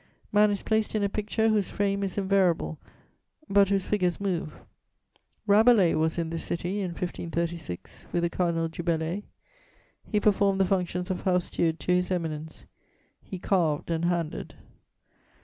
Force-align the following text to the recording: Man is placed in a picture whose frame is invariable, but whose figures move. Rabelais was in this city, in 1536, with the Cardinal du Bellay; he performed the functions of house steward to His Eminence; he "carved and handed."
Man 0.31 0.49
is 0.49 0.63
placed 0.63 0.95
in 0.95 1.03
a 1.03 1.09
picture 1.09 1.49
whose 1.49 1.69
frame 1.69 2.01
is 2.01 2.17
invariable, 2.17 2.79
but 3.47 3.69
whose 3.69 3.85
figures 3.85 4.19
move. 4.19 4.59
Rabelais 5.45 5.93
was 5.93 6.17
in 6.17 6.31
this 6.31 6.43
city, 6.43 6.79
in 6.79 6.87
1536, 6.87 8.07
with 8.11 8.23
the 8.23 8.29
Cardinal 8.31 8.67
du 8.67 8.81
Bellay; 8.81 9.21
he 10.11 10.19
performed 10.19 10.59
the 10.59 10.65
functions 10.65 11.11
of 11.11 11.21
house 11.21 11.45
steward 11.45 11.79
to 11.81 11.93
His 11.93 12.09
Eminence; 12.09 12.65
he 13.21 13.37
"carved 13.37 13.91
and 13.91 14.05
handed." 14.05 14.55